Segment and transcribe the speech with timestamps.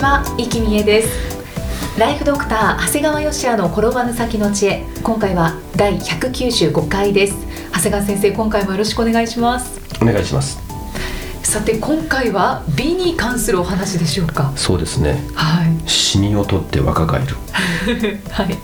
[0.00, 1.98] ちは、生きみえです。
[1.98, 4.86] ライフドクター長谷川芳也の転ばぬ先の知恵。
[5.02, 7.34] 今回は第195回です。
[7.74, 9.78] 長谷川先生今回もよろしくお願いします。
[10.00, 10.58] お願いします。
[11.42, 14.50] さて今回は美に関するお話でしょうか？
[14.56, 15.20] そうですね。
[15.34, 15.86] はい。
[15.86, 17.36] 死にをとって若返る。
[18.32, 18.58] はい。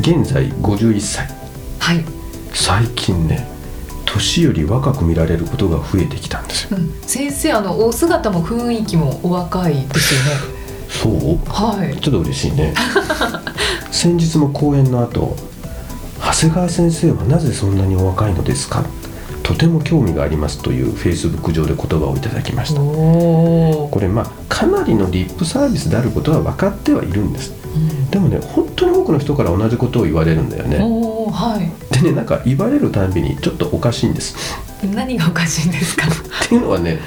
[0.00, 1.26] 現在51歳。
[1.78, 2.04] はい、
[2.52, 3.48] 最近ね
[4.04, 6.76] 年より若く見られることが増えてきたんですよ。
[6.76, 10.57] うん、先生あのお姿も雰囲気もお若いですよね
[11.02, 11.38] そう？
[11.46, 11.96] はい。
[12.00, 12.74] ちょっと嬉しいね。
[13.90, 15.36] 先日も講演の後
[16.20, 18.84] 長谷川先生はなぜそんなにお若いのですか？
[19.42, 22.80] とても興味がありますというフェイスブック上で言葉をいただきました。
[22.80, 27.54] これまあかなりのリップサービスであることは分かってはいるんです。
[28.10, 30.78] でもね本当に多くの人から同じことを言われるんだよね。
[30.78, 31.94] はい。
[31.94, 34.36] でねなんか言われるたんびにちょっとおかしいんです。
[34.94, 36.06] 何がおかしいんですか？
[36.08, 36.10] っ
[36.48, 36.98] ていうのはね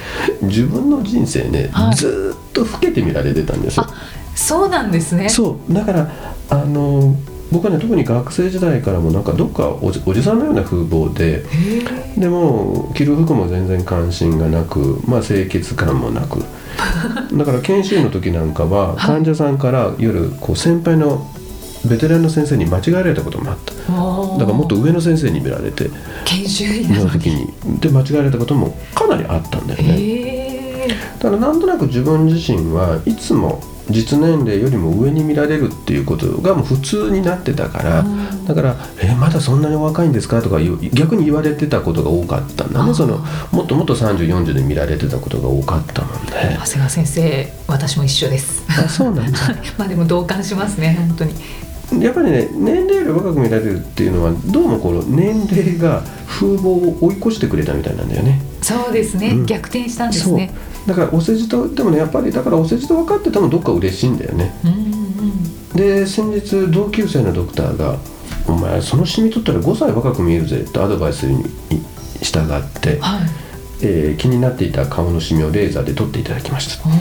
[0.42, 1.94] 自分の人生ね、はい。
[1.94, 2.34] ず
[2.64, 3.84] と老けて見られてたんですよ。
[3.86, 3.94] あ
[4.34, 5.28] そうなんですね。
[5.28, 5.72] そう。
[5.72, 6.10] だから
[6.50, 7.14] あの
[7.50, 11.44] 僕はね特に学生時代からもなんかどっかおじおじさんのような風貌で
[12.16, 16.42] でも着る服も全然関心がなく、まあ、清潔感もなく。
[17.32, 21.26] だから研修医の時なんかは患者さんから夜こう先輩の
[21.84, 23.72] ベテランの先生に間違えられたこともあった。
[23.74, 25.90] だからもっと上の先生に見られて。
[26.24, 27.52] 研修医なの時に。
[27.80, 29.98] で間違えられたこともかなりあったんだよね
[31.22, 38.44] だからなんとなく自分自身はいつも実年齢よりも上に見られるっていうことがもう普通になってたから、うん。
[38.44, 40.58] だから「えまだそんなにお若いんですか?」とか
[40.92, 42.92] 逆に言われてたことが多かったんだね。
[42.92, 48.64] そのもっともっと3040で見られてたことが多かったもんで長谷川先生私も一緒です。
[48.68, 49.38] あそうなんだ。
[49.78, 51.34] まあでも同感しますね本当に
[52.00, 58.40] やっぱりね年齢より若く見られるっていうのはどうもこの年齢が風貌を追い越してくれたみたいなんだよね。
[58.62, 59.46] そうですね、うん。
[59.46, 60.54] 逆転したんですね。
[60.86, 64.54] だからお世辞とでもねやっぱりだからお世辞と分かっててもどっか嬉しいんだよね。
[64.64, 64.92] うんうん
[65.72, 67.96] で先日同級生のドクターが
[68.46, 71.44] 「お前そのシミ取ったら5歳若く見えるぜ」とアドバイスに
[72.20, 73.20] 従って、はい。
[73.80, 76.98] えー気になっていた顔のシミをレーザーで取っていただきました、うんうん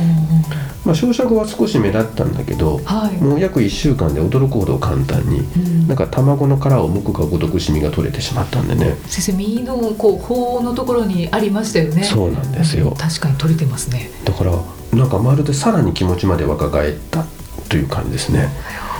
[0.86, 3.24] まあ、照射後は少し目立ったんだけど、はい。
[3.24, 5.88] もう約1週間で驚くほど簡単に、うん。
[5.88, 8.96] なんか卵の殻を剥くがごとくシミが取れてしまったんでね。
[9.06, 12.04] 先生右のこう頬のところにありましたよね。
[12.04, 12.92] そうなんですよ。
[12.92, 12.96] ん。
[12.96, 14.10] 確かに取れてますね。
[14.26, 14.54] だから
[14.94, 17.26] なんかまるでさらに気持ちまで若返った
[17.70, 18.50] という感じですね。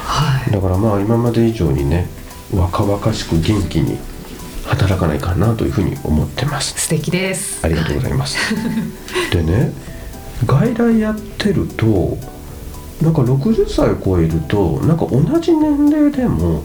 [0.06, 0.52] はい。
[0.52, 2.08] だからまあ今まで以上にね
[2.54, 3.98] 若々しく元気に
[4.66, 6.80] 働かないかなというふうに思ってます。
[6.80, 7.66] 素敵です。
[7.66, 8.38] ありがとうございます。
[9.32, 9.74] でね
[10.46, 12.18] 外来やってると
[13.02, 16.64] なんか60歳を超えるとなんか同じ年齢でも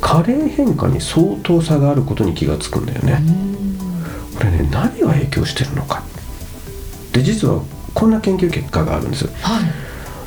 [0.00, 3.18] 加齢変化に相当差があることに気がつくんだよね。
[3.20, 4.36] うん。
[4.36, 6.02] これね何が影響してるのか。
[7.12, 7.62] で実は
[7.94, 9.60] こんな研究結果があるんですは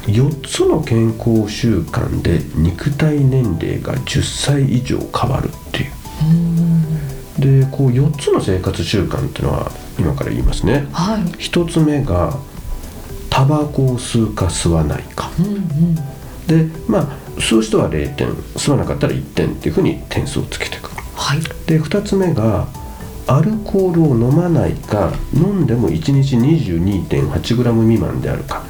[0.07, 0.11] い。
[0.11, 5.91] 4つの健康習慣で肉体年齢が10歳以上変わるっていう。
[6.21, 7.61] うん。
[7.61, 10.87] でこう4つの生活習慣っていうのは今から言いますね。
[10.93, 11.21] はい。
[11.21, 12.39] 1つ目が
[13.35, 15.29] タバコを吸うか吸わないか。
[15.37, 15.95] うんうん。
[16.47, 17.07] でまあ
[17.37, 20.89] 吸う人は0点吸わなかったら1点っていうふうに点数をつけていく。
[21.15, 21.41] はい。
[21.67, 22.65] で2つ目が
[23.27, 28.63] アルコールを飲まないか飲んでも1日 22.8g 未満であるか。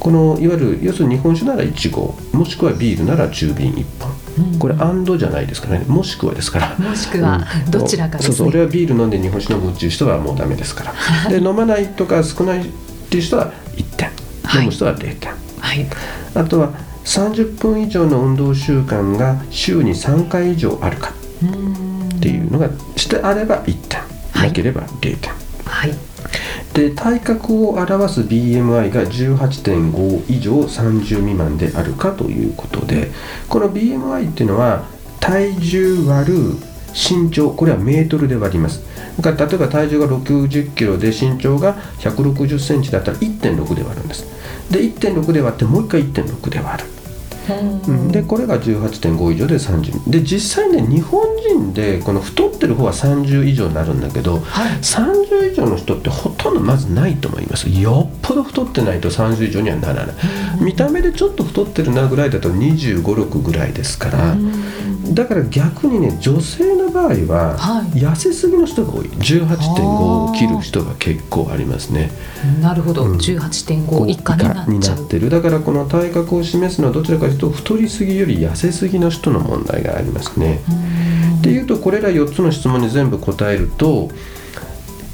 [0.00, 4.58] このいわゆる要するに日本酒なら1合もしくはビールなら中瓶1本。
[4.58, 5.84] これ「アンド」じゃないですからね。
[5.86, 6.76] もしくはですから。
[6.76, 7.70] もしくはうん。
[7.70, 8.36] どちらかですね。
[8.36, 10.92] そうそう俺はビール飲んで日本酒飲むっていう人はもうダメですか
[11.24, 11.30] ら。
[11.30, 12.64] で飲まないとか少ないっ
[13.10, 13.67] ていう人は1点はい
[14.54, 15.86] 飲む人は0点、はい。
[16.34, 16.72] あとは
[17.04, 21.12] 30分以上の運動習慣が週に3回以上あるか。
[21.42, 24.00] うんっていうのがしてあれば1点。
[24.32, 24.48] はい。
[24.48, 25.32] なければ0点、
[25.64, 25.94] はい。
[26.74, 33.10] で体格を表す BMI が18.5以上30未満であるかということで
[33.48, 34.84] この BMI っていうのは
[35.18, 36.38] 体重割る
[36.98, 38.82] 身長これはメートルで割ります。
[39.20, 44.26] だから例えば体重が60キロで身長が160センチだったら1.6で割るんです。
[44.70, 46.88] で1.6で割ってもう一回1.6で割る。
[47.88, 54.72] うん、でこれが18.5以上で30で実際ね日本人でこの太ってる方は30以上になるんだけど、はい。
[54.82, 57.70] 30以上の人ってほとんどまずないと思います。
[57.70, 60.16] よっぽど太ってないと30以上にはならない。
[60.60, 64.36] 見た目でちょっと太ってるなぐらいだと2 5 6ぐらいですから
[65.14, 68.00] だから逆にね女性の場合ははい。
[68.00, 69.06] 痩せすぎの人が多い。
[69.06, 72.10] 18.5を切る人が結構ありますね。
[72.60, 73.18] なるほど、うん。
[73.18, 75.04] 18.5以下になっちゃう。
[75.04, 75.30] ってる。
[75.30, 80.60] だからこの体格を示すのはどちらかというと太りすぎより痩せすぎの人の問題がありますね。
[81.38, 84.10] っていうとこれら4つの質問に全部答えると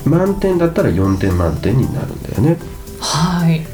[0.05, 2.59] 満点だったら4点満点になるんだよね。
[3.01, 3.65] はい。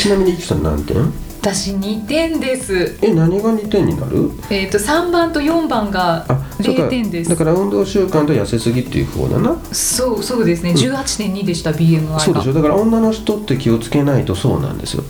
[0.00, 1.12] ちなみにいきさん何点？
[1.46, 2.98] 私2点です。
[3.00, 4.32] え何が2点になる？
[4.50, 6.82] えっ、と3番と4番があそうか。
[6.82, 7.30] 0点です。
[7.30, 9.56] だから運動習慣と痩せすぎっていう方だな。
[9.72, 10.72] そうそうですね。
[10.72, 12.18] 18.2でした BMI が。
[12.18, 12.52] そうでしょ。
[12.52, 15.04] だから女の人って気をつけないとそうなんですよ。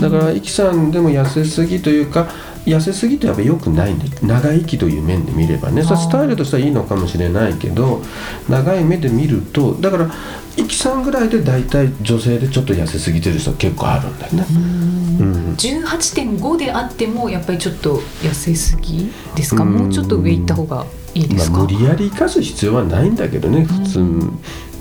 [0.00, 2.28] だからイキさんでも痩せすぎというか
[2.66, 5.82] 痩せすぎってやっぱ良くないんで長生きという面で見ればね。
[5.82, 8.02] そスタイルとしてはいいのかもしれないけど
[8.48, 10.10] 長い目で見るとだから
[10.56, 14.46] イキさんぐらいで大体女性でちょっと痩せすぎてる人は結構あるんだよね。
[14.50, 15.54] うん。
[15.54, 19.62] 18.5であってもやっぱりちょっと痩せすぎですか？
[19.62, 19.72] うん。
[19.72, 24.00] もうちょっと上行った方がいいですか、まあ、無理やり生かす必要はないんだけどね普通、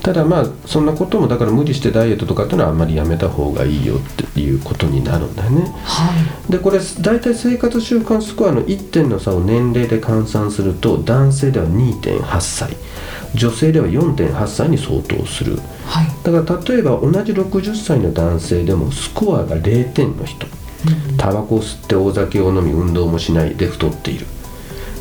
[0.05, 3.99] ただまあそんなこともだから無理してダイエットとかっていうのはあんまりやめた方がいいよっ
[4.33, 5.61] ていうことになるんだよね。
[5.83, 6.11] は
[6.47, 6.51] い。
[6.51, 12.77] でこれ大体生活習慣スコアの1点の差を年齢で換算すると男性では2.8歳
[13.33, 15.57] 女性では4.8歳に相当する。
[15.87, 16.07] はい。
[16.23, 20.45] だから例えば同じ60歳の男性でもスコアが0点の人。
[21.17, 24.27] タバコを吸って大酒を飲み運動もしないで太っている。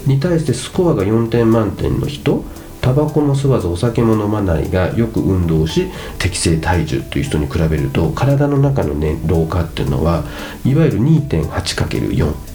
[0.07, 2.43] に対してスコアが4点満点の人
[2.85, 10.23] タバコも吸わずお酒も飲まないがよく運動し適正体重という人に比べると体の中の、ね、老化っていうのは
[10.67, 12.54] いわゆる 2.8×4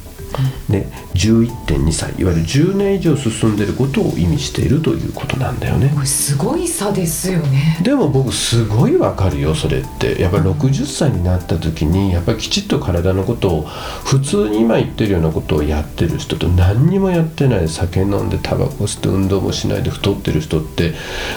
[0.70, 5.92] で11.2歳いわゆる10年以上進んでいることを意味しているということなんだよね。
[6.06, 7.80] すごい差ですよね。
[7.81, 10.22] でも僕すごいわかるよそれって。
[10.22, 13.62] やっぱり60歳になった時にやっぱりきちっと体のことを
[14.06, 20.94] 普通に今言ってるようなことをやってる人と何にもやってない酒飲んでタバコ吸って運動もしないで太ってる人って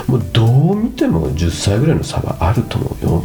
[0.07, 3.23] もうどう見ても10歳ぐらいの差はあると思うよ。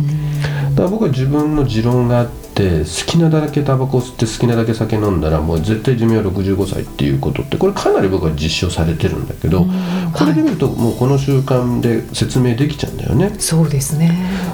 [0.71, 9.65] だから僕は自分の持論があって好きなだけタバコ吸って好きなだけ酒飲んだらもう絶対寿命は65歳っていうことってこれかなり僕は実証されてるんだけど
[10.13, 13.35] これで見るともうこの習慣で説明できちゃうんだよね。
[13.39, 14.11] そうですね。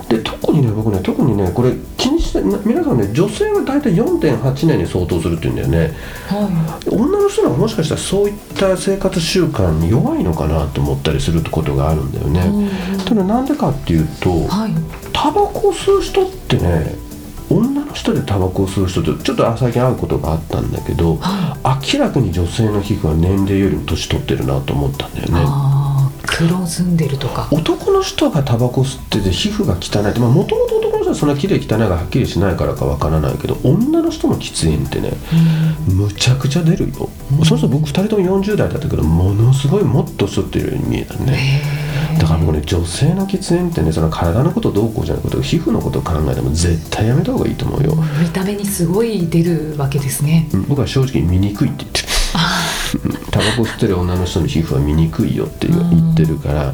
[0.10, 5.94] で特にね僕ね特にねこれ気にしてな皆さんね女性は大体4.8年に相当するっていうんだよね。
[6.28, 6.50] は
[6.92, 12.70] 女の人はもしかしたらそういった生活習慣に弱いのかなと思ったりすることがあるんだよね。
[13.06, 14.74] ただなんでかっていうといはい。
[15.14, 16.96] タバコを吸う人ってね
[17.54, 21.58] 女の人でタバコを吸う人ってちょっと最近会うことがあったんだけどは
[21.94, 25.74] 明らかに女性の皮膚は年齢よりも年取ってるなと思ったんだよね。
[26.26, 27.48] 黒ずんでるとか。
[27.52, 30.73] 男の人がタバコ吸ってて皮膚が汚いってもともと
[31.14, 35.14] 男の人はそんな綺麗汚いがはっきりしないからかわからないけど女の人の喫煙ってね
[35.88, 37.10] むちゃくちゃ出るよ、
[37.46, 41.62] そうすると僕2人とも40代だったけどものすごいもっと太ってるように見えたね。
[42.20, 50.50] だから僕ね女性の喫煙ってねその体のことどうこうじゃなくて皮膚のことを考えても絶対やめた方がいいと思うよ、見た目にすごい出るわけですね。
[50.54, 50.68] うん。
[50.68, 52.03] 僕は正直醜いって言って
[53.32, 56.74] タバコ吸ってる女の人の皮膚は醜いよって言ってるから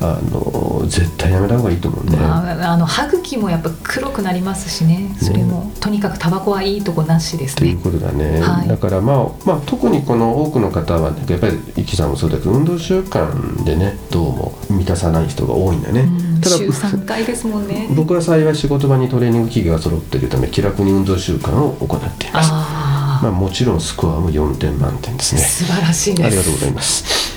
[0.00, 5.16] あの絶対やめた方がいいと思うね、まあ、あの歯茎もやっぱ黒くなりますしね。
[5.20, 7.60] それも、とにかくタバコはいいとこなしですね。
[7.60, 8.68] ということだね、はい。
[8.68, 16.40] だからまあ、まあ、特にこの多くの方は、ね、やっぱりイキさんもそうだけど運動習慣でねどうも満たさない人が多いんだね、うん。
[16.40, 17.88] ただ週3回ですもんね。
[17.96, 22.75] 僕は幸い仕事場にトレーニング器具が揃っているため気楽に運動習慣を行っています
[23.22, 25.40] まあ、もちろんスコアも4点満点ですね。
[25.40, 26.26] 素晴らしいです。
[26.26, 27.36] ありがとうございます。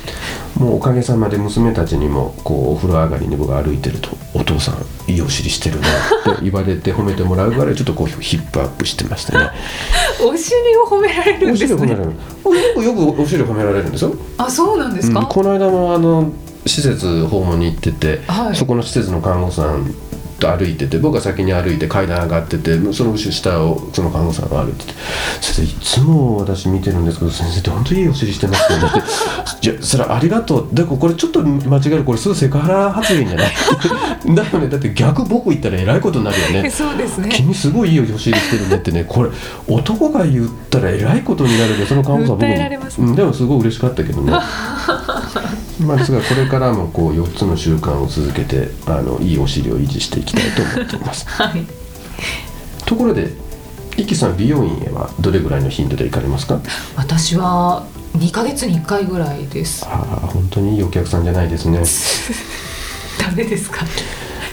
[0.60, 4.74] もうおかげさまで娘たちにもこうお風呂上がりに僕が歩いてると「お父さ
[5.08, 5.88] んいいお尻してるね」
[6.34, 9.50] って 言われて褒めてもらうぐらいちょっとこうヒップアップしてましたね。
[10.22, 12.12] お尻を褒められるんおですね尻褒められる
[12.44, 14.02] 僕よくお尻褒められるんです。
[14.02, 16.30] よあそうなんですか、うんこの間もあの
[16.66, 18.56] 施設訪問に行ってて、はい。
[18.56, 19.94] そこの施設の看護師さん
[20.40, 24.94] と歩いてて僕は先に歩いて階段上がっててその後ろ下をその看護師さんが歩いてて
[25.42, 33.52] 「先生いつも私見てるんですけど先生って本当にいいお尻してますよね」って「いやそれはありがとう」でこれちょっと間違えるこれすぐセクハラ発言じゃない。
[34.36, 34.68] だよね。
[34.68, 36.70] だって逆僕言ったらえらいことになるよね。
[36.72, 37.30] そうですね。
[37.32, 39.06] 君すごいいいお尻してるねってね。
[39.08, 39.30] これ
[39.68, 44.34] 男が言ったらえらいことになるんでその看護師さん僕訴えられますうん、でもすごい嬉しかったけどね
[45.80, 51.26] まあですがこれからもこう4つの習慣を続けてあのいいお尻を維持していきたいと思っています。
[51.42, 51.66] はい。
[52.86, 53.32] ところで
[53.98, 56.60] イキさん美容院へはどれぐらいの頻度で行かれますか？
[56.96, 57.86] 私は
[58.18, 59.86] 2ヶ月に1回ぐらいです。
[59.86, 61.82] ああ本当にいいお客さんじゃないですね。
[63.20, 63.86] ダメですか？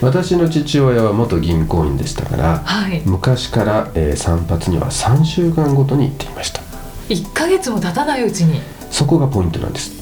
[0.03, 3.01] 私の父親は元銀行員でしたからはい。
[3.07, 6.61] 昔から、えー散髪には3週間ごとに行っていました。
[7.09, 8.61] 1ヶ月も経たないうちに。
[8.91, 9.93] そこがポイントなんです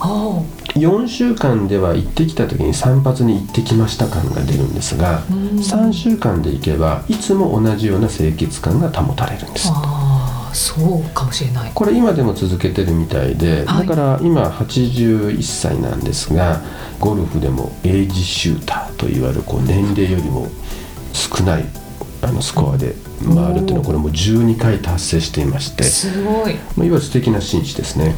[0.75, 5.37] 4週間では行ってきた時に散髪に行ってきました感が出るんですがうん。
[5.59, 9.69] 3週間で行けばいつも同じような清潔感が保たれるんです。
[9.71, 11.73] ああそうかもしれない。
[11.75, 13.87] これ今でも続けてるみたいで、はい。
[13.87, 16.61] だから今81歳なんですが
[17.01, 20.49] ゴルフでもエイジシューターといわれるこう年齢よりも
[21.13, 21.65] 少ない
[22.23, 26.35] あのスコアで回るっていうのはこれもう12回達成していまして、すごい。
[26.35, 28.15] まあ、いわゆる素敵な紳士ですね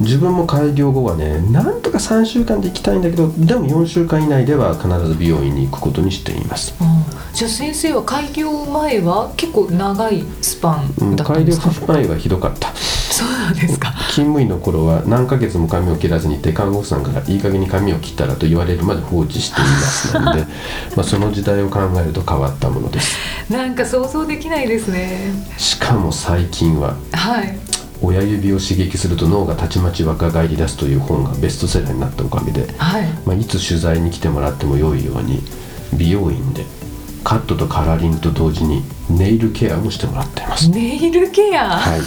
[0.00, 7.34] 自分も開業後はねなんとか3週間で行きたいんだけどでも4週間以内では必ず美容院に行くことにしています、うん。
[7.34, 12.72] じゃあ先生は開業前は結構長いスパうん、ンだったん開業ですか、前はひどかった。
[12.74, 13.92] そうなんですか。
[14.10, 20.46] 勤務医の頃は何ヶ月も髪を切らずにいて看護婦さんからいい加減に髪を切ったらと言われるまで放置していますので
[20.96, 23.18] まあその時代を考えると変わったものです。
[23.50, 25.32] なんか想像できないですね。
[25.58, 27.58] しかも最近ははい
[28.02, 33.06] 親指を刺激すると脳がたちまち若返り出すという本がベストセラーになったおかげで、はい。
[33.26, 35.42] まあ、いつ取材に来てもらっても良いように
[35.92, 36.64] 美容院で
[37.22, 40.70] カットとカラーリングと同時にネイルケアもしてもらっています。
[40.70, 41.78] ネイルケア？
[41.78, 42.00] はい。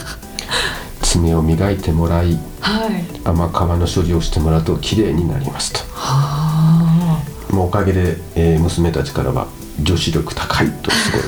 [1.01, 3.05] 爪を磨いてもらいはい。
[3.23, 5.79] 甘皮の処理をしてもらうと綺麗になりますと。
[5.93, 7.21] は
[7.51, 7.55] あ。
[7.55, 9.47] おかげで、えー娘たちからは
[9.79, 11.21] 女子力高いとすごい、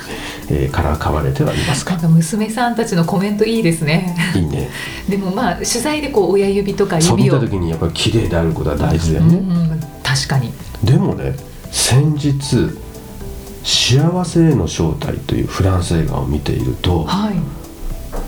[0.49, 1.95] えーからかわれてはいますか？
[2.07, 4.15] 娘さんたちのコメントいいですね。
[4.35, 4.69] いいね。
[5.09, 7.39] でもまあ取材でこう親指とか指を。
[7.39, 10.51] た時にやっぱり綺麗であることは大事だよね、うんうん、確かに。
[10.83, 11.35] でもね
[11.71, 12.69] 先日
[13.63, 17.33] 「幸せへの正体」というフランス映画を見ているとはい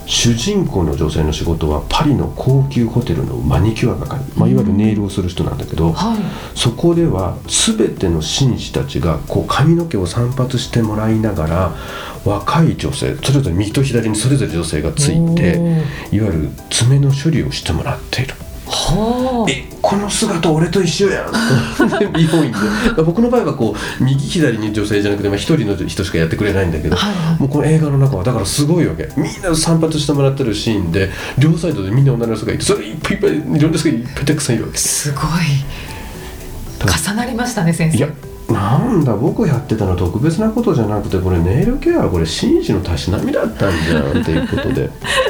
[0.08, 6.18] 主人公の女性の仕事はパリの高級ホテルのマニキュア係、まあ、いわゆるネイルをする人なんだけど、はい。
[6.58, 11.76] そこでは全ての紳士たちがこう髪の毛を散髪してもらいながら
[12.24, 18.34] 若い女性それぞれ右と左にそれぞれ女性がついていわゆる爪の処理をしてもらっている。
[18.78, 19.52] はあ。
[19.52, 21.32] えこの姿俺と一緒やん。
[22.14, 22.52] 美容院
[22.96, 23.02] で。
[23.04, 27.42] 僕の場合はこう右左に女性じゃなくてまあ一人の人しかやってくれないんだけど、はいはい。
[27.42, 29.10] もうこの映画の中はだからすごいわけ。
[29.18, 34.78] みんな散髪してもらってるシーンで両サイドでみんな女の人がいてそれいっぱいいっぱいいろんな人がいっぱいたくさんいるわけ。
[34.78, 35.26] すごい。
[36.86, 37.98] 重なりましたね先生。
[37.98, 38.10] いや
[38.50, 44.90] なんだ僕やってたの特別なことじゃなくてこれネイルケアはこれ紳士のたしなみだったんじゃんっていうことで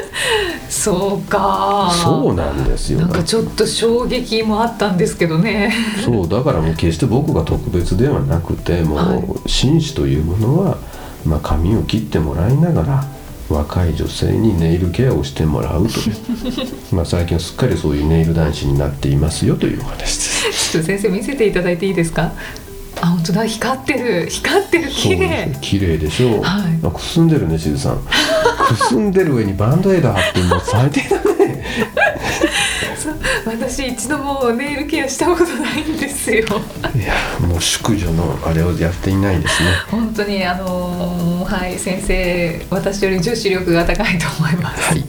[0.83, 1.91] そうか。
[2.03, 2.99] そうなんですよ。
[2.99, 5.73] なんかちょっと衝撃もあったんですけどね。
[6.05, 9.15] そうだからもう決して僕が特別ではなくてもう、は
[9.45, 9.49] い。
[9.49, 10.77] 紳士というものは、
[11.25, 13.03] まあ、髪を切ってもらいながら
[13.49, 15.99] 若い女性にネイルケアをしてもらうと。
[15.99, 16.03] い
[16.91, 20.71] うまあ最近はすっかりそういうネイル男子になっていますよというお話です。
[20.71, 22.31] ちょっと先生見せていただいていいですか？
[22.99, 23.45] あ本当だ。
[23.45, 24.27] 光ってる。
[24.29, 24.89] 光ってる。
[24.89, 25.51] 綺麗。
[25.53, 26.79] す綺麗でしょう、はい。
[26.83, 27.99] あくすんでるねしずさん
[28.67, 31.63] くすんでる上にバンドエイド貼ってもう最低だね。
[33.45, 36.39] 私一度もネイルケアしたことないんですよ。
[36.39, 39.69] いやもう淑女のあれをやっていないですね。
[39.89, 44.93] 本当にあのーはい先生私より女子力が高いと思います。
[44.93, 44.99] はい。
[44.99, 45.07] はい、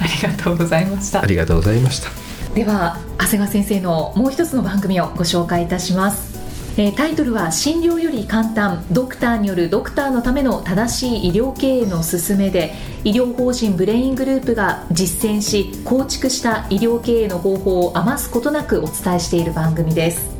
[0.00, 1.22] ありがとうございました。
[1.22, 2.10] ありがとうございました。
[2.54, 6.33] では長谷川先生のもう一つの番組をご紹介いたします、
[6.76, 8.84] えータイトルは「診療より簡単。
[8.90, 20.33] ドクターによるドクターのための正しい医療経営の勧め」で医療法人ブレイングループが実践し構築した医療経営の方法を余すことなくお伝えしている番組です、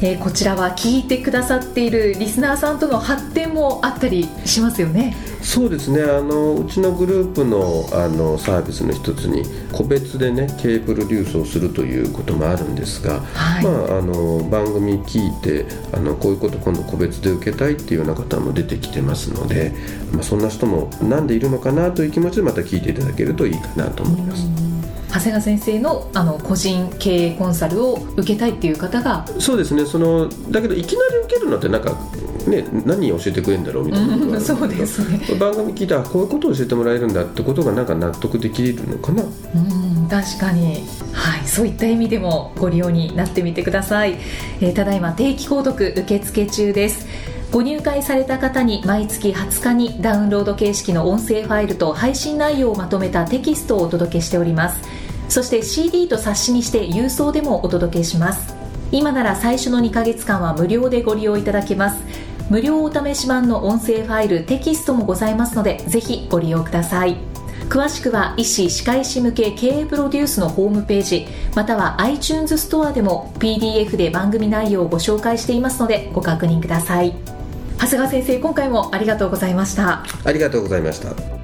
[0.00, 5.16] えーこちらは聞いてくださっているリスナーさんとの発展もあったりしますよね。
[5.42, 6.02] そうですね。
[6.02, 13.64] あのうちのグループのあのサービスの一つに個別でね経営プロデュースをするということもあるんですが、はい。
[13.64, 19.72] まあ、あの番組聞いてあのこういうこと今度個別で受けたいっていうような方も出てきてますので、
[20.12, 24.63] まあ、そんな人もなんでいるのかなという気持ちでまた聞いていただけるといいかなと思います。
[25.24, 29.26] 長谷川先生のあの個人経営コンサルを受けたいっていう方が。
[29.38, 29.86] そうですね。
[29.86, 31.92] そのだけどいきなり受けるのってなんか
[32.46, 35.10] ね何教えてくれるんだろうみたいなことがあるんそうです。
[35.10, 39.22] ね番組聞いたらこういうことを教えてもらえるんだってことがなんか納得できるのかな。
[39.22, 44.18] うん確かに、はい、そういった意味でもご利用になってみてください、
[44.60, 47.06] えーただいま定期購読受付中です。
[47.50, 58.54] ご入会された方に毎月20日にダウンロード形式の音声ファイルと配信内容をまとめたテキストをお届けしておりますそして CD と冊子にして郵送でもお届けします。
[58.92, 62.00] 今なら最初の2ヶ月間は無料でご利用いただけます。
[62.50, 67.16] 無料お試し版の音声ファイルテキストもございますのでぜひご利用ください。
[67.68, 77.14] 詳しくは医師・歯科医師向け経営プロデュースのホームページまたは iTunes ストアでも PDF で番組内容をご紹介していますのでご確認ください。
[77.78, 80.04] 長谷川先生今回もありがとうございました。
[80.24, 81.43] ありがとうございました。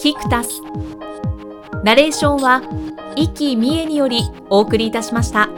[0.00, 0.62] キクタス
[1.84, 2.62] ナレーションは
[3.16, 5.50] 生きみえによりお送りいたしました。